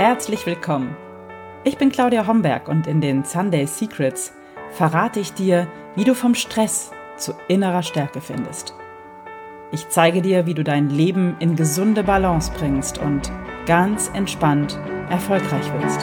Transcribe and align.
herzlich 0.00 0.46
willkommen. 0.46 0.96
Ich 1.62 1.76
bin 1.76 1.92
Claudia 1.92 2.26
Homberg 2.26 2.68
und 2.68 2.86
in 2.86 3.02
den 3.02 3.22
Sunday 3.22 3.66
Secrets 3.66 4.32
verrate 4.70 5.20
ich 5.20 5.34
dir, 5.34 5.68
wie 5.94 6.04
du 6.04 6.14
vom 6.14 6.34
Stress 6.34 6.90
zu 7.18 7.34
innerer 7.48 7.82
Stärke 7.82 8.22
findest. 8.22 8.72
Ich 9.72 9.90
zeige 9.90 10.22
dir, 10.22 10.46
wie 10.46 10.54
du 10.54 10.64
dein 10.64 10.88
Leben 10.88 11.36
in 11.38 11.54
gesunde 11.54 12.02
Balance 12.02 12.50
bringst 12.56 12.96
und 12.96 13.30
ganz 13.66 14.10
entspannt 14.14 14.80
erfolgreich 15.10 15.70
wirst. 15.74 16.02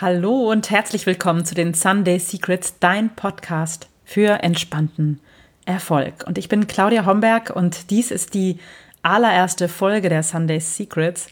Hallo 0.00 0.50
und 0.50 0.70
herzlich 0.70 1.04
willkommen 1.04 1.44
zu 1.44 1.54
den 1.54 1.74
Sunday 1.74 2.18
Secrets, 2.18 2.78
dein 2.80 3.14
Podcast 3.14 3.90
für 4.02 4.42
entspannten 4.42 5.20
Erfolg. 5.66 6.24
Und 6.26 6.38
ich 6.38 6.48
bin 6.48 6.66
Claudia 6.68 7.04
Homberg 7.04 7.50
und 7.54 7.90
dies 7.90 8.10
ist 8.10 8.32
die 8.32 8.58
allererste 9.02 9.68
Folge 9.68 10.08
der 10.08 10.22
Sunday 10.22 10.60
Secrets. 10.60 11.28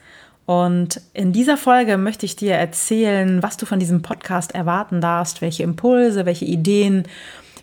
Und 0.46 1.00
in 1.12 1.32
dieser 1.32 1.56
Folge 1.56 1.96
möchte 1.96 2.26
ich 2.26 2.36
dir 2.36 2.54
erzählen, 2.54 3.42
was 3.42 3.56
du 3.56 3.66
von 3.66 3.78
diesem 3.78 4.02
Podcast 4.02 4.54
erwarten 4.54 5.00
darfst, 5.00 5.42
welche 5.42 5.62
Impulse, 5.62 6.26
welche 6.26 6.44
Ideen, 6.44 7.04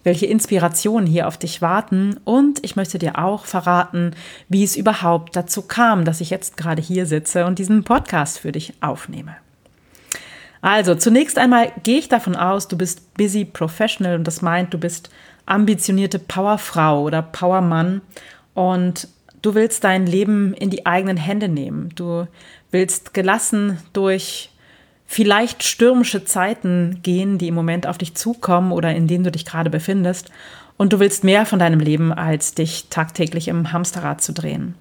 welche 0.04 0.26
Inspirationen 0.26 1.06
hier 1.06 1.28
auf 1.28 1.38
dich 1.38 1.62
warten. 1.62 2.18
Und 2.24 2.64
ich 2.64 2.78
möchte 2.78 2.98
dir 2.98 3.20
auch 3.20 3.46
verraten, 3.46 4.12
wie 4.48 4.64
es 4.64 4.78
überhaupt 4.78 5.36
dazu 5.36 5.64
kam, 5.64 6.06
dass 6.06 6.22
ich 6.22 6.30
jetzt 6.30 6.56
gerade 6.56 6.82
hier 6.82 7.06
sitze 7.06 7.46
und 7.46 7.60
diesen 7.60 7.84
Podcast 7.84 8.40
für 8.40 8.54
dich 8.54 8.74
aufnehme. 8.80 9.36
Also, 10.62 10.96
zunächst 10.96 11.38
einmal 11.38 11.72
gehe 11.84 12.00
ich 12.00 12.10
davon 12.10 12.36
aus, 12.36 12.68
du 12.68 12.78
bist 12.78 13.14
busy 13.16 13.46
professional 13.46 14.16
und 14.16 14.26
das 14.26 14.42
meint, 14.42 14.74
du 14.74 14.78
bist 14.78 15.10
ambitionierte 15.46 16.20
Powerfrau 16.20 17.04
oder 17.04 17.22
Powermann 17.22 18.02
und 18.54 19.08
Du 19.42 19.56
willst 19.56 19.84
dein 19.84 20.06
Leben 20.06 20.54
in 20.54 20.70
die 20.70 20.86
eigenen 20.86 21.18
Hände 21.18 21.48
nehmen. 21.48 21.90
Du 21.96 22.28
willst 22.72 23.14
gelassen 23.14 23.78
durch 23.94 24.50
vielleicht 25.06 25.64
stürmische 25.64 26.26
Zeiten 26.26 27.00
gehen, 27.04 27.38
die 27.38 27.48
im 27.48 27.56
Moment 27.56 27.88
auf 27.88 27.98
dich 27.98 28.16
zukommen 28.16 28.72
oder 28.72 28.94
in 28.94 29.08
denen 29.08 29.24
du 29.24 29.32
dich 29.32 29.46
gerade 29.46 29.70
befindest. 29.70 30.32
Und 30.76 30.94
du 30.94 31.00
willst 31.00 31.24
mehr 31.24 31.46
von 31.46 31.60
deinem 31.60 31.80
Leben, 31.80 32.12
als 32.14 32.54
dich 32.54 32.88
tagtäglich 32.90 33.48
im 33.48 33.72
Hamsterrad 33.72 34.22
zu 34.22 34.34
drehen. 34.34 34.76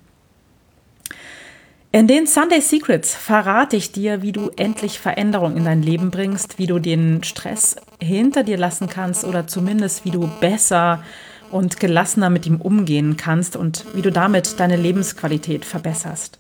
In 1.93 2.07
den 2.09 2.27
Sunday 2.27 2.61
Secrets 2.61 3.15
verrate 3.15 3.77
ich 3.77 3.93
dir, 3.93 4.21
wie 4.21 4.33
du 4.33 4.51
endlich 4.57 4.99
Veränderung 4.99 5.57
in 5.57 5.65
dein 5.65 5.83
Leben 5.83 6.11
bringst, 6.11 6.59
wie 6.59 6.67
du 6.67 6.79
den 6.79 7.23
Stress 7.23 7.77
hinter 8.03 8.43
dir 8.43 8.59
lassen 8.59 8.91
kannst 8.91 9.25
oder 9.25 9.47
zumindest 9.47 10.05
wie 10.05 10.11
du 10.11 10.29
besser 10.41 11.03
und 11.51 11.81
gelassener 11.81 12.31
mit 12.31 12.47
ihm 12.47 12.61
umgehen 12.61 13.17
kannst 13.17 13.57
und 13.57 13.85
wie 13.95 14.03
du 14.03 14.11
damit 14.11 14.61
deine 14.61 14.77
Lebensqualität 14.77 15.65
verbesserst. 15.65 16.39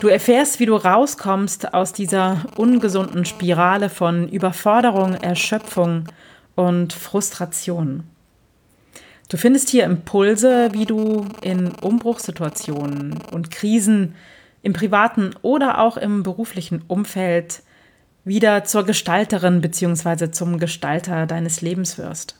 Du 0.00 0.08
erfährst, 0.08 0.60
wie 0.60 0.66
du 0.66 0.74
rauskommst 0.74 1.72
aus 1.72 1.92
dieser 1.92 2.44
ungesunden 2.56 3.24
Spirale 3.24 3.88
von 3.88 4.28
Überforderung, 4.28 5.14
Erschöpfung 5.14 6.08
und 6.56 6.92
Frustration. 6.92 8.04
Du 9.28 9.36
findest 9.36 9.70
hier 9.70 9.84
Impulse, 9.84 10.70
wie 10.72 10.84
du 10.84 11.26
in 11.42 11.70
Umbruchssituationen 11.72 13.18
und 13.32 13.50
Krisen 13.50 14.14
im 14.62 14.72
privaten 14.72 15.30
oder 15.42 15.78
auch 15.78 15.96
im 15.96 16.22
beruflichen 16.22 16.82
Umfeld 16.88 17.62
wieder 18.24 18.64
zur 18.64 18.84
Gestalterin 18.84 19.60
bzw. 19.60 20.30
zum 20.30 20.58
Gestalter 20.58 21.26
deines 21.26 21.60
Lebens 21.60 21.98
wirst. 21.98 22.36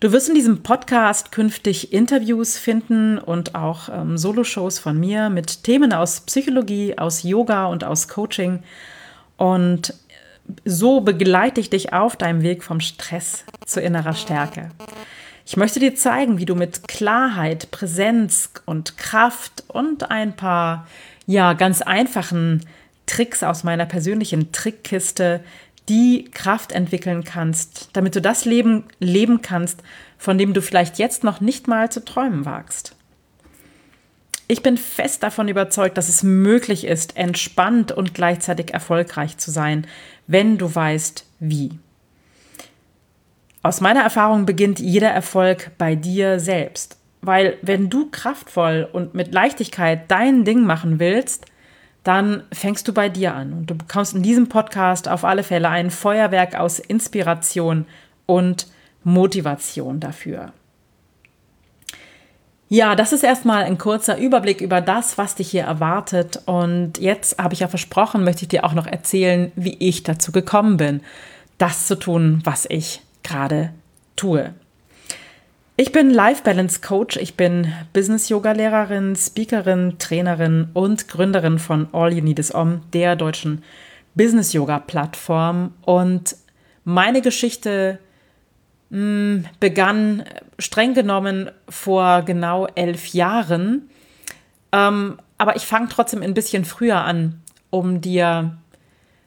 Du 0.00 0.12
wirst 0.12 0.28
in 0.28 0.34
diesem 0.34 0.62
Podcast 0.62 1.30
künftig 1.32 1.92
Interviews 1.92 2.58
finden 2.58 3.18
und 3.18 3.54
auch 3.54 3.88
ähm, 3.88 4.18
Soloshows 4.18 4.78
von 4.78 4.98
mir 4.98 5.30
mit 5.30 5.62
Themen 5.62 5.92
aus 5.92 6.20
Psychologie, 6.22 6.98
aus 6.98 7.22
Yoga 7.22 7.66
und 7.66 7.84
aus 7.84 8.08
Coaching. 8.08 8.62
Und 9.36 9.94
so 10.64 11.00
begleite 11.00 11.60
ich 11.60 11.70
dich 11.70 11.92
auf 11.92 12.16
deinem 12.16 12.42
Weg 12.42 12.62
vom 12.62 12.80
Stress 12.80 13.44
zu 13.64 13.80
innerer 13.80 14.14
Stärke. 14.14 14.70
Ich 15.46 15.56
möchte 15.56 15.78
dir 15.78 15.94
zeigen, 15.94 16.38
wie 16.38 16.46
du 16.46 16.54
mit 16.54 16.88
Klarheit, 16.88 17.70
Präsenz 17.70 18.50
und 18.66 18.96
Kraft 18.96 19.64
und 19.68 20.10
ein 20.10 20.34
paar 20.34 20.86
ja 21.26 21.52
ganz 21.52 21.82
einfachen 21.82 22.66
Tricks 23.06 23.42
aus 23.42 23.64
meiner 23.64 23.86
persönlichen 23.86 24.52
Trickkiste 24.52 25.40
die 25.88 26.24
Kraft 26.32 26.72
entwickeln 26.72 27.24
kannst, 27.24 27.90
damit 27.92 28.16
du 28.16 28.20
das 28.20 28.44
Leben 28.44 28.84
leben 28.98 29.42
kannst, 29.42 29.82
von 30.18 30.38
dem 30.38 30.54
du 30.54 30.62
vielleicht 30.62 30.98
jetzt 30.98 31.24
noch 31.24 31.40
nicht 31.40 31.68
mal 31.68 31.90
zu 31.90 32.04
träumen 32.04 32.44
wagst. 32.44 32.96
Ich 34.46 34.62
bin 34.62 34.76
fest 34.76 35.22
davon 35.22 35.48
überzeugt, 35.48 35.96
dass 35.96 36.08
es 36.08 36.22
möglich 36.22 36.86
ist, 36.86 37.16
entspannt 37.16 37.92
und 37.92 38.14
gleichzeitig 38.14 38.74
erfolgreich 38.74 39.38
zu 39.38 39.50
sein, 39.50 39.86
wenn 40.26 40.58
du 40.58 40.74
weißt, 40.74 41.24
wie. 41.40 41.78
Aus 43.62 43.80
meiner 43.80 44.02
Erfahrung 44.02 44.44
beginnt 44.44 44.78
jeder 44.80 45.08
Erfolg 45.08 45.70
bei 45.78 45.94
dir 45.94 46.38
selbst. 46.38 46.98
Weil 47.22 47.56
wenn 47.62 47.88
du 47.88 48.10
kraftvoll 48.10 48.86
und 48.92 49.14
mit 49.14 49.32
Leichtigkeit 49.32 50.10
dein 50.10 50.44
Ding 50.44 50.64
machen 50.64 50.98
willst, 50.98 51.46
dann 52.04 52.44
fängst 52.52 52.86
du 52.86 52.92
bei 52.92 53.08
dir 53.08 53.34
an 53.34 53.52
und 53.54 53.70
du 53.70 53.74
bekommst 53.74 54.14
in 54.14 54.22
diesem 54.22 54.48
Podcast 54.48 55.08
auf 55.08 55.24
alle 55.24 55.42
Fälle 55.42 55.70
ein 55.70 55.90
Feuerwerk 55.90 56.54
aus 56.54 56.78
Inspiration 56.78 57.86
und 58.26 58.66
Motivation 59.02 60.00
dafür. 60.00 60.52
Ja, 62.68 62.94
das 62.96 63.12
ist 63.12 63.22
erstmal 63.22 63.64
ein 63.64 63.78
kurzer 63.78 64.18
Überblick 64.18 64.60
über 64.60 64.80
das, 64.80 65.16
was 65.16 65.34
dich 65.34 65.50
hier 65.50 65.64
erwartet. 65.64 66.40
Und 66.46 66.98
jetzt 66.98 67.38
habe 67.38 67.54
ich 67.54 67.60
ja 67.60 67.68
versprochen, 67.68 68.24
möchte 68.24 68.42
ich 68.42 68.48
dir 68.48 68.64
auch 68.64 68.72
noch 68.72 68.86
erzählen, 68.86 69.52
wie 69.54 69.76
ich 69.78 70.02
dazu 70.02 70.32
gekommen 70.32 70.76
bin, 70.76 71.00
das 71.58 71.86
zu 71.86 71.94
tun, 71.94 72.40
was 72.44 72.66
ich 72.68 73.02
gerade 73.22 73.72
tue. 74.16 74.54
Ich 75.76 75.90
bin 75.90 76.10
Life 76.10 76.44
Balance 76.44 76.80
Coach, 76.82 77.16
ich 77.16 77.36
bin 77.36 77.72
Business 77.92 78.28
Yoga 78.28 78.52
Lehrerin, 78.52 79.16
Speakerin, 79.16 79.96
Trainerin 79.98 80.68
und 80.72 81.08
Gründerin 81.08 81.58
von 81.58 81.88
All 81.92 82.12
You 82.12 82.22
Need 82.22 82.38
Is 82.38 82.54
Om, 82.54 82.82
der 82.92 83.16
deutschen 83.16 83.64
Business 84.14 84.52
Yoga 84.52 84.78
Plattform 84.78 85.74
und 85.82 86.36
meine 86.84 87.22
Geschichte 87.22 87.98
mh, 88.90 88.98
hm, 88.98 89.44
begann 89.58 90.22
streng 90.60 90.94
genommen 90.94 91.50
vor 91.68 92.22
genau 92.22 92.68
elf 92.76 93.08
Jahren, 93.08 93.90
ähm, 94.70 95.18
aber 95.38 95.56
ich 95.56 95.66
fange 95.66 95.88
trotzdem 95.88 96.22
ein 96.22 96.34
bisschen 96.34 96.64
früher 96.64 96.98
an, 96.98 97.42
um 97.70 98.00
dir 98.00 98.58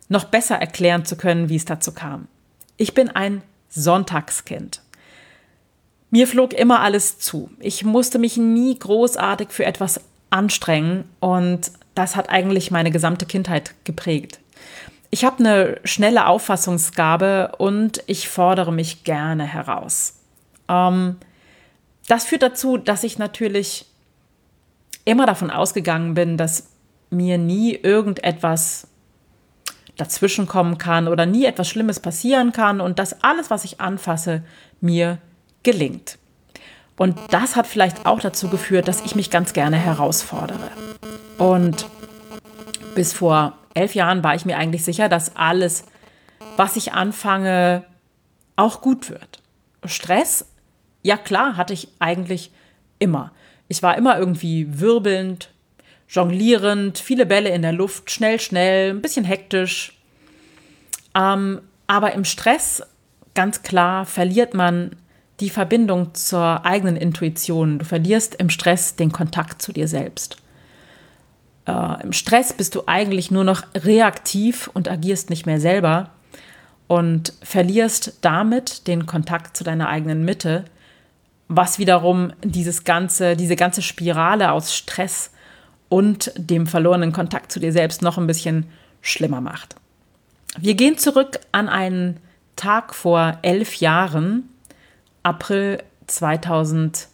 noch 0.07 0.23
besser 0.23 0.55
erklären 0.55 1.03
zu 1.03 1.17
können, 1.17 1.49
wie 1.49 1.57
es 1.57 1.65
dazu 1.65 1.91
kam. 1.91 2.29
Ich 2.77 2.93
bin 2.93 3.09
ein 3.09 3.41
Sonntagskind. 3.67 4.79
Mir 6.09 6.27
flog 6.27 6.53
immer 6.53 6.81
alles 6.81 7.19
zu. 7.19 7.49
Ich 7.59 7.83
musste 7.83 8.17
mich 8.19 8.37
nie 8.37 8.77
großartig 8.77 9.49
für 9.49 9.65
etwas 9.65 10.01
anstrengen 10.29 11.05
und 11.19 11.71
das 11.95 12.15
hat 12.15 12.29
eigentlich 12.29 12.71
meine 12.71 12.91
gesamte 12.91 13.25
Kindheit 13.25 13.73
geprägt. 13.83 14.39
Ich 15.09 15.25
habe 15.25 15.39
eine 15.39 15.79
schnelle 15.83 16.27
Auffassungsgabe 16.27 17.53
und 17.57 18.03
ich 18.07 18.29
fordere 18.29 18.71
mich 18.71 19.03
gerne 19.03 19.45
heraus. 19.45 20.15
Ähm, 20.67 21.17
das 22.07 22.25
führt 22.25 22.43
dazu, 22.43 22.77
dass 22.77 23.03
ich 23.03 23.17
natürlich 23.17 23.85
immer 25.05 25.25
davon 25.25 25.49
ausgegangen 25.49 26.13
bin, 26.13 26.37
dass 26.37 26.69
mir 27.09 27.37
nie 27.37 27.73
irgendetwas 27.73 28.87
dazwischenkommen 29.95 30.77
kann 30.77 31.07
oder 31.07 31.25
nie 31.25 31.45
etwas 31.45 31.69
Schlimmes 31.69 31.99
passieren 31.99 32.51
kann 32.51 32.81
und 32.81 32.99
dass 32.99 33.23
alles, 33.23 33.49
was 33.49 33.63
ich 33.63 33.79
anfasse, 33.81 34.43
mir 34.79 35.17
gelingt. 35.67 36.17
Und 36.95 37.17
das 37.29 37.57
hat 37.57 37.67
vielleicht 37.67 38.05
auch 38.05 38.21
dazu 38.21 38.47
geführt, 38.47 38.87
dass 38.87 39.03
ich 39.03 39.15
mich 39.15 39.29
ganz 39.29 39.51
gerne 39.51 39.75
herausfordere. 39.75 40.71
Und 41.37 41.85
bis 42.95 43.11
vor 43.11 43.57
elf 43.73 43.93
Jahren 43.93 44.23
war 44.23 44.33
ich 44.33 44.45
mir 44.45 44.57
eigentlich 44.57 44.85
sicher, 44.85 45.09
dass 45.09 45.35
alles, 45.35 45.83
was 46.55 46.77
ich 46.77 46.93
anfange, 46.93 47.83
auch 48.55 48.79
gut 48.79 49.09
wird. 49.09 49.41
Stress, 49.83 50.45
ja 51.03 51.17
klar, 51.17 51.57
hatte 51.57 51.73
ich 51.73 51.89
eigentlich 51.99 52.51
immer. 52.97 53.33
Ich 53.67 53.83
war 53.83 53.97
immer 53.97 54.17
irgendwie 54.17 54.79
wirbelnd, 54.79 55.51
jonglierend, 56.07 56.97
viele 56.97 57.25
Bälle 57.25 57.49
in 57.49 57.61
der 57.61 57.73
Luft, 57.73 58.09
schnell, 58.09 58.39
schnell, 58.39 58.91
ein 58.91 59.01
bisschen 59.01 59.25
hektisch. 59.25 59.99
Ähm, 61.13 61.59
aber 61.87 62.13
im 62.13 62.23
Stress, 62.23 62.81
ganz 63.33 63.63
klar, 63.63 64.05
verliert 64.05 64.53
man 64.53 64.95
die 65.39 65.49
Verbindung 65.49 66.13
zur 66.15 66.65
eigenen 66.65 66.95
Intuition. 66.95 67.79
Du 67.79 67.85
verlierst 67.85 68.35
im 68.35 68.49
Stress 68.49 68.95
den 68.95 69.11
Kontakt 69.11 69.61
zu 69.61 69.71
dir 69.71 69.87
selbst. 69.87 70.37
Äh, 71.65 72.03
Im 72.03 72.13
Stress 72.13 72.53
bist 72.53 72.75
du 72.75 72.83
eigentlich 72.87 73.29
nur 73.29 73.43
noch 73.43 73.63
reaktiv 73.75 74.69
und 74.73 74.89
agierst 74.89 75.29
nicht 75.29 75.45
mehr 75.45 75.59
selber 75.59 76.09
und 76.87 77.33
verlierst 77.43 78.17
damit 78.21 78.87
den 78.87 79.05
Kontakt 79.05 79.57
zu 79.57 79.63
deiner 79.63 79.89
eigenen 79.89 80.25
Mitte 80.25 80.65
was 81.47 81.79
wiederum 81.79 82.33
dieses 82.43 82.83
ganze, 82.83 83.35
diese 83.35 83.55
ganze 83.55 83.81
Spirale 83.81 84.51
aus 84.51 84.75
Stress 84.75 85.31
und 85.89 86.31
dem 86.35 86.67
verlorenen 86.67 87.13
Kontakt 87.13 87.51
zu 87.51 87.59
dir 87.59 87.71
selbst 87.71 88.01
noch 88.01 88.17
ein 88.17 88.27
bisschen 88.27 88.65
schlimmer 89.01 89.41
macht. 89.41 89.75
Wir 90.57 90.73
gehen 90.73 90.97
zurück 90.97 91.39
an 91.51 91.69
einen 91.69 92.17
Tag 92.55 92.93
vor 92.93 93.37
elf 93.43 93.75
Jahren, 93.75 94.49
April 95.27 95.83
2008. 96.07 97.09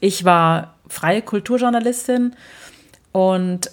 Ich 0.00 0.26
war 0.26 0.74
freie 0.86 1.22
Kulturjournalistin 1.22 2.36
und 3.12 3.70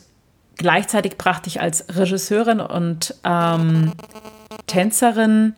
gleichzeitig 0.55 1.17
brachte 1.17 1.49
ich 1.49 1.59
als 1.59 1.85
Regisseurin 1.89 2.61
und 2.61 3.13
ähm, 3.25 3.91
Tänzerin 4.67 5.53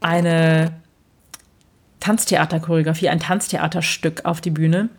eine 0.00 0.72
Tanztheaterchoreografie, 1.98 3.08
ein 3.08 3.18
Tanztheaterstück 3.18 4.24
auf 4.24 4.40
die 4.40 4.50
Bühne. 4.50 4.90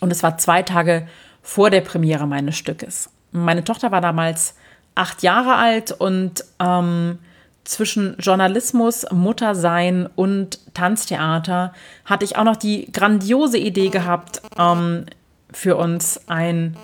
Und 0.00 0.10
es 0.10 0.22
war 0.22 0.38
zwei 0.38 0.62
Tage 0.62 1.06
vor 1.42 1.68
der 1.68 1.82
Premiere 1.82 2.26
meines 2.26 2.56
Stückes. 2.56 3.10
Meine 3.32 3.64
Tochter 3.64 3.92
war 3.92 4.00
damals 4.00 4.54
acht 4.94 5.22
Jahre 5.22 5.56
alt 5.56 5.92
und 5.92 6.42
ähm, 6.58 7.18
zwischen 7.66 8.16
Journalismus, 8.18 9.06
Muttersein 9.10 10.08
und 10.14 10.58
Tanztheater 10.74 11.72
hatte 12.04 12.24
ich 12.24 12.36
auch 12.36 12.44
noch 12.44 12.56
die 12.56 12.90
grandiose 12.92 13.58
Idee 13.58 13.88
gehabt, 13.88 14.40
ähm, 14.58 15.06
für 15.52 15.76
uns 15.76 16.20
ein 16.28 16.76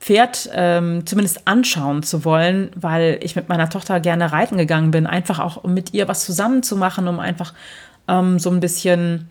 Pferd 0.00 0.50
ähm, 0.52 1.06
zumindest 1.06 1.46
anschauen 1.46 2.02
zu 2.02 2.24
wollen, 2.24 2.70
weil 2.74 3.18
ich 3.22 3.36
mit 3.36 3.48
meiner 3.48 3.70
Tochter 3.70 4.00
gerne 4.00 4.32
reiten 4.32 4.58
gegangen 4.58 4.90
bin, 4.90 5.06
einfach 5.06 5.38
auch 5.38 5.64
um 5.64 5.72
mit 5.72 5.94
ihr 5.94 6.08
was 6.08 6.24
zusammen 6.24 6.62
zu 6.62 6.76
machen, 6.76 7.08
um 7.08 7.20
einfach 7.20 7.54
ähm, 8.06 8.38
so 8.38 8.50
ein 8.50 8.60
bisschen 8.60 9.30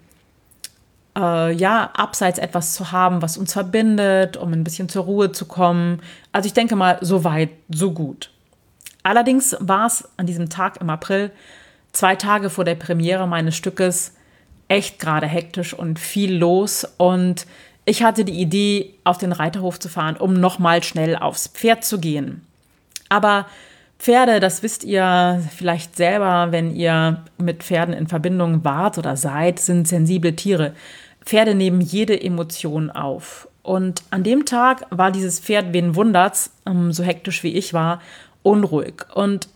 äh, 1.15 1.53
ja, 1.53 1.91
abseits 1.93 2.39
etwas 2.39 2.73
zu 2.73 2.91
haben, 2.91 3.21
was 3.21 3.37
uns 3.37 3.53
verbindet, 3.53 4.37
um 4.37 4.51
ein 4.51 4.63
bisschen 4.63 4.89
zur 4.89 5.03
Ruhe 5.03 5.31
zu 5.31 5.45
kommen. 5.45 6.01
Also 6.31 6.47
ich 6.47 6.53
denke 6.53 6.75
mal, 6.75 6.97
so 7.01 7.23
weit, 7.23 7.49
so 7.69 7.91
gut. 7.91 8.32
Allerdings 9.03 9.55
war 9.59 9.85
es 9.85 10.07
an 10.17 10.25
diesem 10.25 10.49
Tag 10.49 10.79
im 10.81 10.89
April, 10.89 11.31
zwei 11.91 12.15
Tage 12.15 12.49
vor 12.49 12.63
der 12.63 12.75
Premiere 12.75 13.27
meines 13.27 13.55
Stückes, 13.55 14.15
echt 14.67 14.99
gerade 14.99 15.27
hektisch 15.27 15.73
und 15.73 15.99
viel 15.99 16.35
los. 16.35 16.87
Und 16.97 17.45
ich 17.85 18.03
hatte 18.03 18.25
die 18.25 18.39
Idee, 18.39 18.95
auf 19.03 19.17
den 19.17 19.33
Reiterhof 19.33 19.79
zu 19.79 19.89
fahren, 19.89 20.15
um 20.15 20.33
nochmal 20.33 20.83
schnell 20.83 21.15
aufs 21.17 21.47
Pferd 21.47 21.83
zu 21.83 21.99
gehen. 21.99 22.45
Aber 23.09 23.45
Pferde, 23.99 24.39
das 24.39 24.63
wisst 24.63 24.83
ihr 24.83 25.41
vielleicht 25.55 25.95
selber, 25.95 26.51
wenn 26.51 26.75
ihr 26.75 27.23
mit 27.37 27.63
Pferden 27.63 27.93
in 27.93 28.07
Verbindung 28.07 28.63
wart 28.63 28.97
oder 28.97 29.15
seid, 29.15 29.59
sind 29.59 29.87
sensible 29.87 30.35
Tiere. 30.35 30.73
Pferde 31.23 31.55
nehmen 31.55 31.79
jede 31.79 32.19
Emotion 32.21 32.89
auf. 32.89 33.47
Und 33.61 34.03
an 34.09 34.23
dem 34.23 34.45
Tag 34.45 34.85
war 34.89 35.11
dieses 35.11 35.39
Pferd, 35.39 35.71
wen 35.71 35.95
wundert's, 35.95 36.51
ähm, 36.65 36.91
so 36.91 37.01
hektisch 37.03 37.43
wie 37.43 37.53
ich 37.53 37.73
war, 37.73 38.01
unruhig. 38.43 39.05
Und 39.13 39.47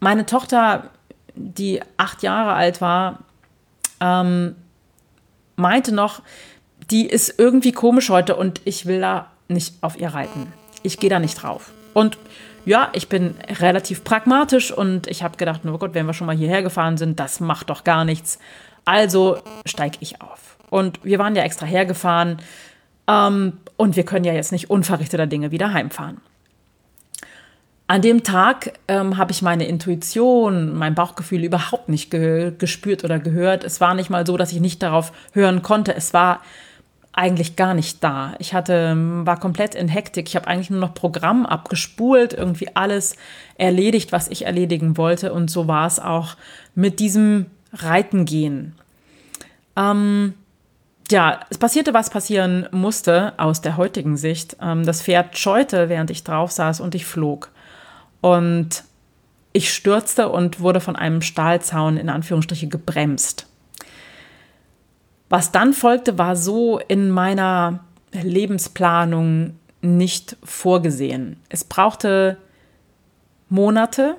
meine 0.00 0.26
Tochter, 0.26 0.90
die 1.34 1.80
acht 1.96 2.22
Jahre 2.22 2.52
alt 2.52 2.80
war, 2.80 3.20
ähm, 4.00 4.56
meinte 5.56 5.92
noch, 5.92 6.22
die 6.90 7.06
ist 7.06 7.34
irgendwie 7.38 7.72
komisch 7.72 8.08
heute 8.08 8.36
und 8.36 8.60
ich 8.64 8.86
will 8.86 9.00
da 9.00 9.26
nicht 9.48 9.74
auf 9.82 10.00
ihr 10.00 10.08
reiten. 10.08 10.52
Ich 10.82 10.98
gehe 10.98 11.10
da 11.10 11.18
nicht 11.18 11.42
drauf. 11.42 11.72
Und 11.92 12.18
ja, 12.64 12.88
ich 12.92 13.08
bin 13.08 13.34
relativ 13.60 14.04
pragmatisch 14.04 14.72
und 14.72 15.06
ich 15.06 15.22
habe 15.22 15.36
gedacht, 15.36 15.62
oh 15.66 15.78
Gott, 15.78 15.94
wenn 15.94 16.06
wir 16.06 16.14
schon 16.14 16.26
mal 16.26 16.36
hierher 16.36 16.62
gefahren 16.62 16.96
sind, 16.96 17.20
das 17.20 17.40
macht 17.40 17.70
doch 17.70 17.84
gar 17.84 18.04
nichts. 18.04 18.38
Also 18.84 19.38
steige 19.66 19.98
ich 20.00 20.20
auf. 20.20 20.56
Und 20.70 21.04
wir 21.04 21.18
waren 21.18 21.36
ja 21.36 21.42
extra 21.42 21.66
hergefahren. 21.66 22.38
Ähm, 23.06 23.58
und 23.76 23.96
wir 23.96 24.04
können 24.04 24.24
ja 24.24 24.32
jetzt 24.32 24.52
nicht 24.52 24.70
unverrichteter 24.70 25.26
Dinge 25.26 25.50
wieder 25.50 25.72
heimfahren. 25.72 26.20
An 27.90 28.02
dem 28.02 28.22
Tag 28.22 28.74
ähm, 28.86 29.16
habe 29.16 29.32
ich 29.32 29.42
meine 29.42 29.66
Intuition, 29.66 30.76
mein 30.76 30.94
Bauchgefühl 30.94 31.42
überhaupt 31.42 31.88
nicht 31.88 32.08
ge 32.12 32.52
gespürt 32.56 33.02
oder 33.02 33.18
gehört. 33.18 33.64
Es 33.64 33.80
war 33.80 33.96
nicht 33.96 34.10
mal 34.10 34.24
so, 34.24 34.36
dass 34.36 34.52
ich 34.52 34.60
nicht 34.60 34.80
darauf 34.80 35.10
hören 35.32 35.62
konnte. 35.62 35.92
Es 35.96 36.14
war 36.14 36.40
eigentlich 37.10 37.56
gar 37.56 37.74
nicht 37.74 38.04
da. 38.04 38.34
Ich 38.38 38.54
hatte, 38.54 38.94
war 39.26 39.40
komplett 39.40 39.74
in 39.74 39.88
Hektik. 39.88 40.28
Ich 40.28 40.36
habe 40.36 40.46
eigentlich 40.46 40.70
nur 40.70 40.78
noch 40.78 40.94
Programm 40.94 41.44
abgespult, 41.44 42.32
irgendwie 42.32 42.68
alles 42.74 43.16
erledigt, 43.58 44.12
was 44.12 44.28
ich 44.28 44.46
erledigen 44.46 44.96
wollte. 44.96 45.32
Und 45.32 45.50
so 45.50 45.66
war 45.66 45.88
es 45.88 45.98
auch 45.98 46.36
mit 46.76 47.00
diesem 47.00 47.46
Reitengehen. 47.72 48.76
Ähm, 49.74 50.34
ja, 51.10 51.40
es 51.50 51.58
passierte, 51.58 51.92
was 51.92 52.08
passieren 52.08 52.68
musste 52.70 53.32
aus 53.36 53.62
der 53.62 53.76
heutigen 53.76 54.16
Sicht. 54.16 54.58
Ähm, 54.62 54.86
das 54.86 55.02
Pferd 55.02 55.36
scheute, 55.36 55.88
während 55.88 56.12
ich 56.12 56.22
drauf 56.22 56.52
saß 56.52 56.78
und 56.78 56.94
ich 56.94 57.04
flog. 57.04 57.50
Und 58.20 58.84
ich 59.52 59.72
stürzte 59.72 60.28
und 60.28 60.60
wurde 60.60 60.80
von 60.80 60.96
einem 60.96 61.22
Stahlzaun 61.22 61.96
in 61.96 62.08
Anführungsstriche 62.08 62.68
gebremst. 62.68 63.46
Was 65.28 65.52
dann 65.52 65.72
folgte, 65.72 66.18
war 66.18 66.36
so 66.36 66.78
in 66.78 67.10
meiner 67.10 67.80
Lebensplanung 68.12 69.54
nicht 69.82 70.36
vorgesehen. 70.42 71.36
Es 71.48 71.64
brauchte 71.64 72.36
Monate, 73.48 74.16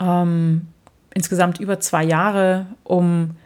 ähm, 0.00 0.68
insgesamt 1.14 1.60
über 1.60 1.80
zwei 1.80 2.04
Jahre, 2.04 2.66
um 2.82 3.36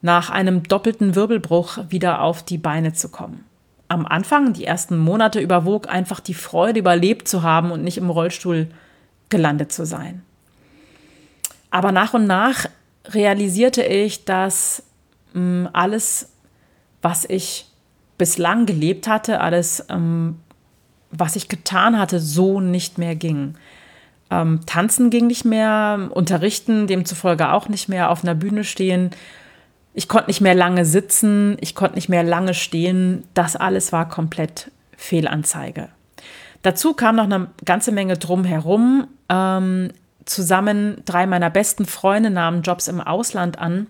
nach 0.00 0.30
einem 0.30 0.62
doppelten 0.62 1.14
Wirbelbruch 1.14 1.78
wieder 1.88 2.22
auf 2.22 2.42
die 2.44 2.58
Beine 2.58 2.92
zu 2.92 3.08
kommen. 3.08 3.44
Am 3.88 4.06
Anfang, 4.06 4.52
die 4.52 4.64
ersten 4.64 4.96
Monate, 4.98 5.40
überwog 5.40 5.88
einfach 5.88 6.20
die 6.20 6.34
Freude, 6.34 6.80
überlebt 6.80 7.26
zu 7.26 7.42
haben 7.42 7.70
und 7.70 7.82
nicht 7.82 7.98
im 7.98 8.10
Rollstuhl 8.10 8.68
gelandet 9.28 9.72
zu 9.72 9.84
sein. 9.84 10.22
Aber 11.70 11.92
nach 11.92 12.14
und 12.14 12.26
nach 12.26 12.66
realisierte 13.06 13.82
ich, 13.82 14.24
dass 14.24 14.82
mh, 15.34 15.40
mm, 15.40 15.68
alles, 15.72 16.30
was 17.02 17.24
ich 17.24 17.66
bislang 18.16 18.66
gelebt 18.66 19.06
hatte, 19.06 19.40
alles, 19.40 19.84
ähm, 19.88 20.40
was 21.10 21.36
ich 21.36 21.48
getan 21.48 21.98
hatte, 21.98 22.20
so 22.20 22.60
nicht 22.60 22.98
mehr 22.98 23.14
ging. 23.14 23.54
Ähm, 24.30 24.60
tanzen 24.66 25.10
ging 25.10 25.26
nicht 25.26 25.44
mehr, 25.44 26.08
unterrichten 26.10 26.86
demzufolge 26.86 27.52
auch 27.52 27.68
nicht 27.68 27.88
mehr, 27.88 28.10
auf 28.10 28.24
einer 28.24 28.34
Bühne 28.34 28.64
stehen 28.64 29.10
ich 29.98 30.06
konnte 30.06 30.28
nicht 30.28 30.40
mehr 30.40 30.54
lange 30.54 30.84
sitzen, 30.84 31.56
ich 31.60 31.74
konnte 31.74 31.96
nicht 31.96 32.08
mehr 32.08 32.22
lange 32.22 32.54
stehen. 32.54 33.24
Das 33.34 33.56
alles 33.56 33.90
war 33.90 34.08
komplett 34.08 34.70
Fehlanzeige. 34.96 35.88
Dazu 36.62 36.94
kam 36.94 37.16
noch 37.16 37.24
eine 37.24 37.48
ganze 37.64 37.92
Menge 37.92 38.16
drumherum. 38.16 39.08
Ähm, 39.28 39.92
zusammen 40.24 41.02
drei 41.04 41.26
meiner 41.26 41.50
besten 41.50 41.86
Freunde 41.86 42.30
nahmen 42.30 42.62
Jobs 42.62 42.88
im 42.88 43.00
Ausland 43.00 43.58
an 43.58 43.86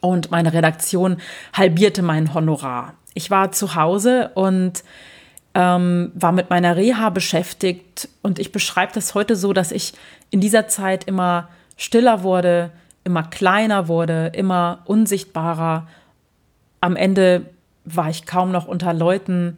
und 0.00 0.30
meine 0.30 0.52
Redaktion 0.52 1.18
halbierte 1.52 2.02
mein 2.02 2.34
Honorar. 2.34 2.94
Ich 3.14 3.30
war 3.30 3.52
zu 3.52 3.74
Hause 3.74 4.30
und 4.34 4.84
ähm, 5.54 6.12
war 6.14 6.32
mit 6.32 6.50
meiner 6.50 6.76
Reha 6.76 7.10
beschäftigt 7.10 8.08
und 8.22 8.38
ich 8.38 8.52
beschreibe 8.52 8.92
das 8.92 9.14
heute 9.14 9.34
so, 9.34 9.52
dass 9.52 9.72
ich 9.72 9.94
in 10.30 10.40
dieser 10.40 10.68
Zeit 10.68 11.04
immer 11.04 11.48
stiller 11.76 12.22
wurde, 12.22 12.70
immer 13.04 13.22
kleiner 13.22 13.88
wurde, 13.88 14.32
immer 14.34 14.82
unsichtbarer. 14.84 15.88
Am 16.80 16.94
Ende 16.94 17.46
war 17.84 18.10
ich 18.10 18.26
kaum 18.26 18.52
noch 18.52 18.66
unter 18.66 18.92
Leuten 18.92 19.56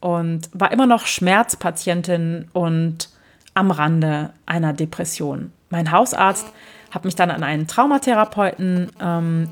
und 0.00 0.48
war 0.52 0.72
immer 0.72 0.86
noch 0.86 1.06
Schmerzpatientin 1.06 2.48
und 2.52 3.08
am 3.54 3.70
Rande 3.70 4.30
einer 4.46 4.72
Depression. 4.72 5.52
Mein 5.70 5.90
Hausarzt 5.90 6.46
hat 6.90 7.04
mich 7.04 7.16
dann 7.16 7.30
an 7.30 7.42
einen 7.42 7.66
Traumatherapeuten 7.66 8.90
ähm, 9.00 9.50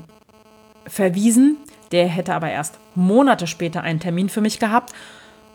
verwiesen. 0.87 1.57
Der 1.91 2.07
hätte 2.07 2.33
aber 2.33 2.49
erst 2.49 2.77
Monate 2.95 3.47
später 3.47 3.81
einen 3.81 3.99
Termin 3.99 4.29
für 4.29 4.41
mich 4.41 4.59
gehabt. 4.59 4.93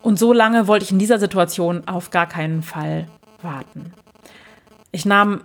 Und 0.01 0.19
so 0.19 0.33
lange 0.33 0.67
wollte 0.67 0.85
ich 0.85 0.91
in 0.91 0.99
dieser 0.99 1.19
Situation 1.19 1.87
auf 1.87 2.11
gar 2.11 2.27
keinen 2.27 2.61
Fall 2.61 3.07
warten. 3.41 3.93
Ich 4.91 5.05
nahm 5.05 5.41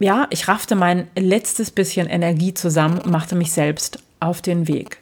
ja, 0.00 0.26
ich 0.30 0.46
raffte 0.46 0.76
mein 0.76 1.08
letztes 1.16 1.70
bisschen 1.70 2.08
Energie 2.08 2.54
zusammen 2.54 2.98
und 2.98 3.10
machte 3.10 3.34
mich 3.34 3.52
selbst 3.52 3.98
auf 4.20 4.42
den 4.42 4.68
Weg. 4.68 4.98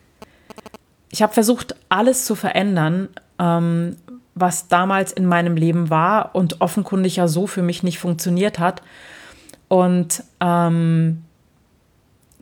Ich 1.11 1.23
habe 1.23 1.35
versucht, 1.35 1.75
alles 1.89 2.25
zu 2.25 2.35
verändern, 2.35 3.09
ähm, 3.39 3.97
was 4.35 4.69
damals 4.69 5.13
in 5.13 5.27
meinem 5.27 5.57
Leben 5.57 5.91
war 5.91 6.35
und 6.35 6.61
offenkundig 6.61 7.17
ja 7.17 7.27
so 7.27 7.47
für 7.47 7.63
mich 7.63 7.83
nicht 7.83 7.99
funktioniert 7.99 8.59
hat. 8.59 8.83
Und 9.69 10.23
ähm, 10.41 11.25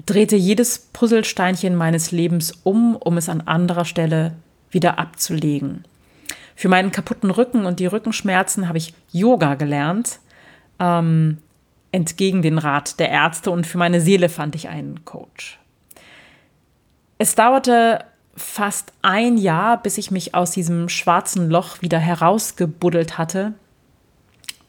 drehte 0.04 0.36
jedes 0.36 0.78
Puzzlesteinchen 0.92 1.74
meines 1.76 2.10
Lebens 2.10 2.52
um, 2.64 2.96
um 2.96 3.16
es 3.16 3.28
an 3.28 3.42
anderer 3.42 3.84
Stelle 3.84 4.32
wieder 4.70 4.98
abzulegen. 4.98 5.84
Für 6.56 6.68
meinen 6.68 6.90
kaputten 6.90 7.30
Rücken 7.30 7.64
und 7.64 7.80
die 7.80 7.86
Rückenschmerzen 7.86 8.68
habe 8.68 8.78
ich 8.78 8.94
Yoga 9.12 9.54
gelernt. 9.54 10.18
Ähm, 10.78 11.38
entgegen 11.92 12.42
den 12.42 12.58
Rat 12.58 12.98
der 12.98 13.10
Ärzte 13.10 13.52
und 13.52 13.66
für 13.66 13.78
meine 13.78 14.00
Seele 14.00 14.28
fand 14.28 14.56
ich 14.56 14.68
einen 14.68 15.04
Coach. 15.04 15.60
Es 17.18 17.36
dauerte 17.36 18.04
fast 18.36 18.92
ein 19.02 19.36
Jahr, 19.36 19.80
bis 19.82 19.98
ich 19.98 20.10
mich 20.10 20.34
aus 20.34 20.50
diesem 20.50 20.88
schwarzen 20.88 21.48
Loch 21.48 21.82
wieder 21.82 21.98
herausgebuddelt 21.98 23.18
hatte. 23.18 23.54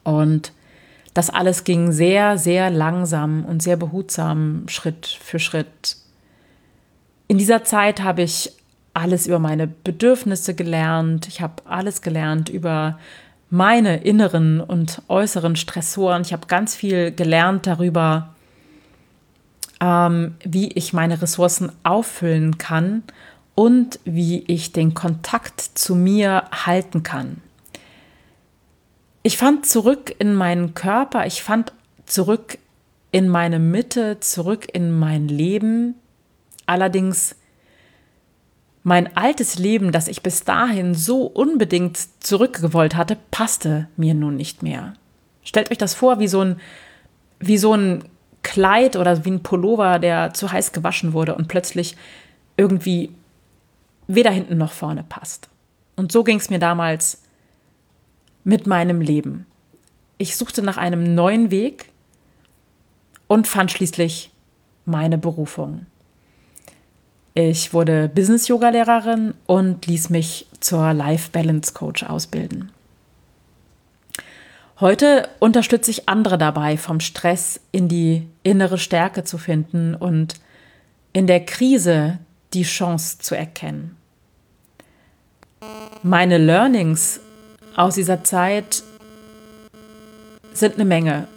Und 0.04 0.52
das 1.14 1.30
alles 1.30 1.64
ging 1.64 1.92
sehr, 1.92 2.38
sehr 2.38 2.70
langsam 2.70 3.44
und 3.44 3.62
sehr 3.62 3.76
behutsam, 3.76 4.64
Schritt 4.68 5.06
für 5.06 5.38
Schritt. 5.38 5.96
In 7.26 7.38
dieser 7.38 7.64
Zeit 7.64 8.02
habe 8.02 8.22
ich 8.22 8.52
alles 8.94 9.26
über 9.26 9.38
meine 9.38 9.66
Bedürfnisse 9.66 10.54
gelernt. 10.54 11.26
Ich 11.26 11.40
habe 11.40 11.54
alles 11.64 12.02
gelernt 12.02 12.48
über 12.48 12.98
meine 13.50 13.98
inneren 13.98 14.60
und 14.60 15.02
äußeren 15.08 15.56
Stressoren. 15.56 16.22
Ich 16.22 16.32
habe 16.32 16.46
ganz 16.46 16.74
viel 16.74 17.10
gelernt 17.10 17.66
darüber, 17.66 18.34
ähm, 19.80 20.34
wie 20.44 20.68
ich 20.72 20.92
meine 20.92 21.20
Ressourcen 21.20 21.72
auffüllen 21.82 22.58
kann 22.58 23.02
und 23.56 23.98
wie 24.04 24.44
ich 24.46 24.70
den 24.70 24.94
Kontakt 24.94 25.60
zu 25.60 25.96
mir 25.96 26.44
halten 26.52 27.02
kann. 27.02 27.38
Ich 29.24 29.38
fand 29.38 29.66
zurück 29.66 30.14
in 30.20 30.34
meinen 30.36 30.74
Körper, 30.74 31.26
ich 31.26 31.42
fand 31.42 31.72
zurück 32.04 32.58
in 33.10 33.28
meine 33.28 33.58
Mitte, 33.58 34.20
zurück 34.20 34.68
in 34.72 34.96
mein 34.96 35.26
Leben. 35.26 35.94
Allerdings 36.66 37.34
mein 38.82 39.16
altes 39.16 39.58
Leben, 39.58 39.90
das 39.90 40.06
ich 40.06 40.22
bis 40.22 40.44
dahin 40.44 40.94
so 40.94 41.22
unbedingt 41.22 41.98
zurückgewollt 42.20 42.94
hatte, 42.94 43.16
passte 43.30 43.88
mir 43.96 44.14
nun 44.14 44.36
nicht 44.36 44.62
mehr. 44.62 44.92
Stellt 45.42 45.70
euch 45.70 45.78
das 45.78 45.94
vor 45.94 46.20
wie 46.20 46.28
so 46.28 46.42
ein, 46.42 46.60
wie 47.40 47.58
so 47.58 47.72
ein 47.72 48.04
Kleid 48.42 48.96
oder 48.96 49.24
wie 49.24 49.30
ein 49.30 49.42
Pullover, 49.42 49.98
der 49.98 50.34
zu 50.34 50.52
heiß 50.52 50.72
gewaschen 50.72 51.14
wurde 51.14 51.34
und 51.34 51.48
plötzlich 51.48 51.96
irgendwie 52.56 53.12
weder 54.06 54.30
hinten 54.30 54.58
noch 54.58 54.72
vorne 54.72 55.04
passt. 55.08 55.48
Und 55.96 56.12
so 56.12 56.24
ging 56.24 56.38
es 56.38 56.50
mir 56.50 56.58
damals 56.58 57.22
mit 58.44 58.66
meinem 58.66 59.00
Leben. 59.00 59.46
Ich 60.18 60.36
suchte 60.36 60.62
nach 60.62 60.76
einem 60.76 61.14
neuen 61.14 61.50
Weg 61.50 61.90
und 63.26 63.46
fand 63.46 63.70
schließlich 63.70 64.30
meine 64.84 65.18
Berufung. 65.18 65.86
Ich 67.34 67.74
wurde 67.74 68.08
Business-Yoga-Lehrerin 68.08 69.34
und 69.46 69.86
ließ 69.86 70.08
mich 70.10 70.46
zur 70.60 70.94
Life 70.94 71.30
Balance 71.32 71.74
Coach 71.74 72.02
ausbilden. 72.04 72.70
Heute 74.80 75.28
unterstütze 75.38 75.90
ich 75.90 76.08
andere 76.08 76.38
dabei, 76.38 76.76
vom 76.76 77.00
Stress 77.00 77.60
in 77.72 77.88
die 77.88 78.26
innere 78.42 78.78
Stärke 78.78 79.24
zu 79.24 79.38
finden 79.38 79.94
und 79.94 80.34
in 81.12 81.26
der 81.26 81.44
Krise 81.44 82.18
die 82.52 82.62
Chance 82.62 83.18
zu 83.18 83.34
erkennen. 83.34 83.95
Meine 86.02 86.38
Learnings 86.38 87.20
aus 87.74 87.94
dieser 87.94 88.24
Zeit 88.24 88.82
sind 90.52 90.74
eine 90.74 90.84
Menge. 90.84 91.28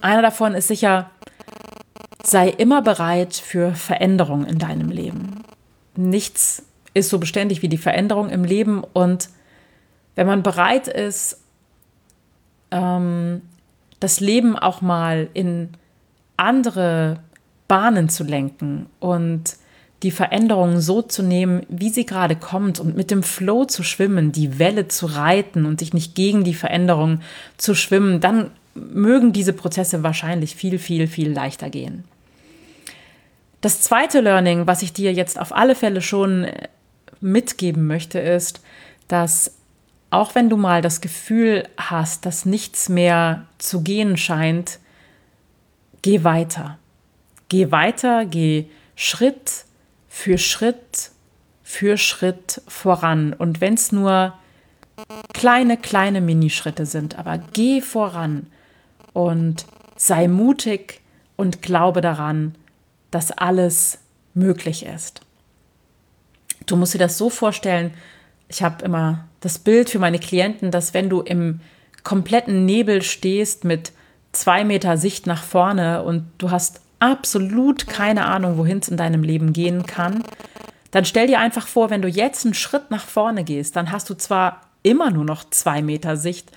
Einer 0.00 0.22
davon 0.22 0.54
ist 0.54 0.68
sicher, 0.68 1.10
sei 2.22 2.48
immer 2.48 2.82
bereit 2.82 3.34
für 3.34 3.74
Veränderung 3.74 4.44
in 4.44 4.58
deinem 4.58 4.90
Leben. 4.90 5.44
Nichts 5.96 6.64
ist 6.94 7.08
so 7.08 7.18
beständig 7.18 7.62
wie 7.62 7.68
die 7.68 7.78
Veränderung 7.78 8.30
im 8.30 8.44
Leben 8.44 8.84
und 8.84 9.28
wenn 10.14 10.26
man 10.26 10.42
bereit 10.42 10.88
ist, 10.88 11.40
ähm, 12.70 13.42
das 14.00 14.20
Leben 14.20 14.58
auch 14.58 14.80
mal 14.80 15.28
in 15.32 15.70
andere 16.36 17.20
Bahnen 17.68 18.08
zu 18.08 18.24
lenken 18.24 18.86
und 19.00 19.56
die 20.02 20.10
Veränderung 20.10 20.80
so 20.80 21.02
zu 21.02 21.22
nehmen, 21.22 21.64
wie 21.68 21.90
sie 21.90 22.06
gerade 22.06 22.34
kommt 22.34 22.80
und 22.80 22.96
mit 22.96 23.10
dem 23.10 23.22
Flow 23.22 23.64
zu 23.64 23.82
schwimmen, 23.82 24.32
die 24.32 24.58
Welle 24.58 24.88
zu 24.88 25.06
reiten 25.06 25.64
und 25.64 25.80
sich 25.80 25.94
nicht 25.94 26.14
gegen 26.14 26.44
die 26.44 26.54
Veränderung 26.54 27.20
zu 27.56 27.74
schwimmen, 27.74 28.20
dann 28.20 28.50
mögen 28.74 29.32
diese 29.32 29.52
Prozesse 29.52 30.02
wahrscheinlich 30.02 30.56
viel, 30.56 30.78
viel, 30.78 31.06
viel 31.06 31.30
leichter 31.30 31.70
gehen. 31.70 32.04
Das 33.60 33.80
zweite 33.80 34.20
Learning, 34.20 34.66
was 34.66 34.82
ich 34.82 34.92
dir 34.92 35.12
jetzt 35.12 35.38
auf 35.38 35.54
alle 35.54 35.76
Fälle 35.76 36.00
schon 36.00 36.44
äh, 36.44 36.68
mitgeben 37.20 37.86
möchte, 37.86 38.18
ist, 38.18 38.60
dass 39.06 39.52
auch 40.10 40.34
wenn 40.34 40.50
du 40.50 40.56
mal 40.56 40.82
das 40.82 41.00
Gefühl 41.00 41.68
hast, 41.76 42.26
dass 42.26 42.44
nichts 42.44 42.88
mehr 42.88 43.46
zu 43.58 43.82
gehen 43.82 44.16
scheint, 44.16 44.78
geh 46.02 46.24
weiter. 46.24 46.78
Geh 47.48 47.70
weiter, 47.70 48.26
geh 48.26 48.66
Schritt 48.96 49.64
für 50.12 50.36
Schritt 50.36 51.10
für 51.62 51.96
Schritt 51.96 52.60
voran. 52.68 53.32
Und 53.32 53.62
wenn 53.62 53.74
es 53.74 53.92
nur 53.92 54.34
kleine, 55.32 55.78
kleine 55.78 56.20
Minischritte 56.20 56.84
sind, 56.84 57.18
aber 57.18 57.38
geh 57.38 57.80
voran 57.80 58.46
und 59.14 59.64
sei 59.96 60.28
mutig 60.28 61.00
und 61.36 61.62
glaube 61.62 62.02
daran, 62.02 62.54
dass 63.10 63.30
alles 63.30 64.00
möglich 64.34 64.84
ist. 64.84 65.22
Du 66.66 66.76
musst 66.76 66.92
dir 66.92 66.98
das 66.98 67.16
so 67.16 67.30
vorstellen, 67.30 67.94
ich 68.48 68.62
habe 68.62 68.84
immer 68.84 69.24
das 69.40 69.58
Bild 69.58 69.88
für 69.88 69.98
meine 69.98 70.18
Klienten, 70.18 70.70
dass 70.70 70.92
wenn 70.92 71.08
du 71.08 71.22
im 71.22 71.60
kompletten 72.04 72.66
Nebel 72.66 73.00
stehst 73.00 73.64
mit 73.64 73.92
zwei 74.32 74.62
Meter 74.62 74.98
Sicht 74.98 75.26
nach 75.26 75.42
vorne 75.42 76.02
und 76.02 76.26
du 76.36 76.50
hast 76.50 76.82
absolut 77.02 77.88
keine 77.88 78.26
Ahnung, 78.26 78.58
wohin 78.58 78.78
es 78.78 78.88
in 78.88 78.96
deinem 78.96 79.24
Leben 79.24 79.52
gehen 79.52 79.86
kann, 79.86 80.22
dann 80.92 81.04
stell 81.04 81.26
dir 81.26 81.40
einfach 81.40 81.66
vor, 81.66 81.90
wenn 81.90 82.00
du 82.00 82.08
jetzt 82.08 82.44
einen 82.44 82.54
Schritt 82.54 82.92
nach 82.92 83.04
vorne 83.04 83.42
gehst, 83.42 83.74
dann 83.74 83.90
hast 83.90 84.08
du 84.08 84.14
zwar 84.14 84.60
immer 84.84 85.10
nur 85.10 85.24
noch 85.24 85.42
zwei 85.50 85.82
Meter 85.82 86.16
Sicht, 86.16 86.52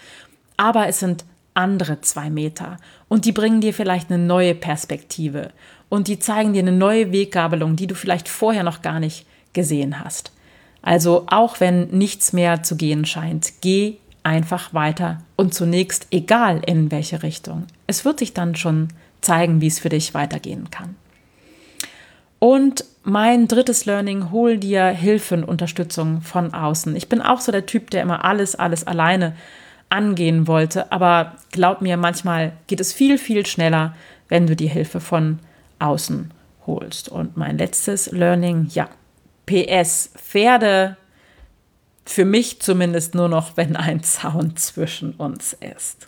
aber 0.56 0.88
es 0.88 1.00
sind 1.00 1.26
andere 1.56 2.02
zwei 2.02 2.30
Meter 2.30 2.78
und 3.08 3.26
die 3.26 3.32
bringen 3.32 3.60
dir 3.60 3.74
vielleicht 3.74 4.12
eine 4.12 4.24
neue 4.24 4.54
Perspektive 4.54 5.50
und 5.90 6.08
die 6.08 6.20
zeigen 6.20 6.54
dir 6.54 6.60
eine 6.60 6.72
neue 6.72 7.12
Weggabelung, 7.12 7.76
die 7.76 7.88
du 7.88 7.96
vielleicht 7.96 8.30
vorher 8.30 8.64
noch 8.64 8.84
gar 8.84 9.00
nicht 9.00 9.26
gesehen 9.54 10.04
hast. 10.04 10.32
Also 10.84 11.26
auch 11.28 11.60
wenn 11.60 11.88
nichts 11.88 12.34
mehr 12.34 12.62
zu 12.62 12.76
gehen 12.76 13.06
scheint, 13.06 13.54
geh 13.62 13.96
einfach 14.22 14.76
weiter 14.76 15.24
und 15.38 15.56
zunächst 15.56 16.08
egal 16.12 16.62
in 16.68 16.92
welche 16.92 17.24
Richtung. 17.24 17.66
Es 17.88 18.06
wird 18.06 18.20
sich 18.20 18.34
dann 18.34 18.56
schon 18.56 18.90
zeigen, 19.26 19.62
wie 19.62 19.68
es 19.68 19.80
für 19.80 19.90
dich 19.90 20.14
weitergehen 20.14 20.70
kann. 20.72 20.96
Und 22.40 22.86
mein 23.04 23.48
drittes 23.48 23.86
Learning, 23.86 24.32
hol 24.32 24.58
dir 24.58 24.86
Hilfe 24.88 25.36
und 25.36 25.44
Unterstützung 25.44 26.22
von 26.22 26.54
außen. 26.54 26.96
Ich 26.96 27.10
bin 27.10 27.22
auch 27.22 27.40
so 27.40 27.52
der 27.52 27.66
Typ, 27.66 27.90
der 27.90 28.02
immer 28.02 28.24
alles, 28.26 28.56
alles 28.56 28.86
alleine 28.86 29.36
angehen 29.90 30.48
wollte, 30.48 30.92
aber 30.92 31.36
glaub 31.52 31.82
mir, 31.82 31.98
manchmal 31.98 32.54
geht 32.68 32.80
es 32.80 32.92
viel, 32.92 33.18
viel 33.18 33.46
schneller, 33.46 33.96
wenn 34.28 34.48
du 34.48 34.56
die 34.56 34.68
Hilfe 34.68 35.00
von 35.00 35.40
außen 35.80 36.32
holst. 36.66 37.10
Und 37.10 37.38
mein 37.38 37.58
letztes 37.58 38.12
Learning, 38.12 38.68
ja, 38.72 38.90
PS, 39.46 40.10
Pferde 40.16 40.98
für 42.06 42.26
mich 42.26 42.62
zumindest 42.62 43.16
nur 43.16 43.30
noch, 43.30 43.58
wenn 43.58 43.76
ein 43.76 44.04
Zaun 44.04 44.56
zwischen 44.56 45.14
uns 45.14 45.54
ist. 45.54 46.08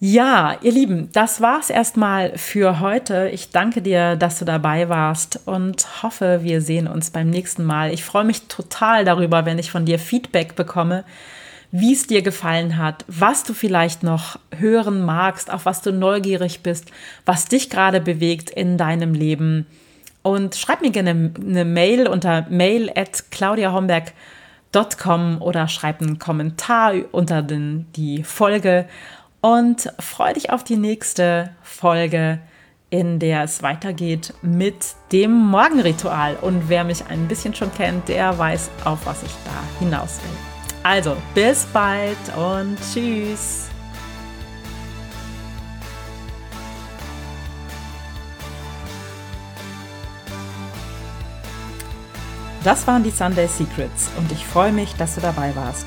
Ja, 0.00 0.56
ihr 0.62 0.70
Lieben, 0.70 1.10
das 1.12 1.40
war's 1.40 1.70
erstmal 1.70 2.38
für 2.38 2.78
heute. 2.78 3.30
Ich 3.32 3.50
danke 3.50 3.82
dir, 3.82 4.14
dass 4.14 4.38
du 4.38 4.44
dabei 4.44 4.88
warst 4.88 5.40
und 5.46 6.04
hoffe, 6.04 6.38
wir 6.42 6.60
sehen 6.60 6.86
uns 6.86 7.10
beim 7.10 7.30
nächsten 7.30 7.64
Mal. 7.64 7.92
Ich 7.92 8.04
freue 8.04 8.24
mich 8.24 8.46
total 8.46 9.04
darüber, 9.04 9.44
wenn 9.44 9.58
ich 9.58 9.72
von 9.72 9.84
dir 9.84 9.98
Feedback 9.98 10.54
bekomme 10.54 11.04
wie 11.70 11.92
es 11.92 12.06
dir 12.06 12.22
gefallen 12.22 12.78
hat, 12.78 13.04
was 13.08 13.44
du 13.44 13.52
vielleicht 13.52 14.02
noch 14.02 14.38
hören 14.56 15.02
magst, 15.02 15.52
auf 15.52 15.66
was 15.66 15.82
du 15.82 15.92
neugierig 15.92 16.62
bist, 16.62 16.90
was 17.26 17.44
dich 17.46 17.68
gerade 17.68 18.00
bewegt 18.00 18.48
in 18.50 18.78
deinem 18.78 19.12
Leben. 19.14 19.66
Und 20.22 20.56
schreib 20.56 20.80
mir 20.80 20.90
gerne 20.90 21.32
eine 21.38 21.64
Mail 21.64 22.08
unter 22.08 22.46
mail 22.48 22.90
at 22.94 23.30
claudiahomberg.com 23.30 25.40
oder 25.40 25.68
schreib 25.68 26.00
einen 26.00 26.18
Kommentar 26.18 26.94
unter 27.12 27.42
den, 27.42 27.86
die 27.96 28.24
Folge 28.24 28.86
und 29.40 29.92
freu 29.98 30.32
dich 30.32 30.50
auf 30.50 30.64
die 30.64 30.76
nächste 30.76 31.50
Folge, 31.62 32.40
in 32.90 33.18
der 33.18 33.44
es 33.44 33.62
weitergeht 33.62 34.34
mit 34.42 34.94
dem 35.12 35.32
Morgenritual. 35.32 36.36
Und 36.40 36.68
wer 36.68 36.84
mich 36.84 37.06
ein 37.06 37.28
bisschen 37.28 37.54
schon 37.54 37.72
kennt, 37.74 38.08
der 38.08 38.36
weiß, 38.38 38.70
auf 38.84 39.04
was 39.04 39.22
ich 39.22 39.32
da 39.44 39.78
hinaus 39.78 40.18
will. 40.22 40.36
Also, 40.82 41.16
bis 41.34 41.66
bald 41.66 42.16
und 42.36 42.78
tschüss. 42.92 43.68
Das 52.64 52.86
waren 52.86 53.04
die 53.04 53.10
Sunday 53.10 53.46
Secrets 53.46 54.10
und 54.18 54.32
ich 54.32 54.44
freue 54.44 54.72
mich, 54.72 54.94
dass 54.94 55.14
du 55.14 55.20
dabei 55.20 55.54
warst. 55.54 55.86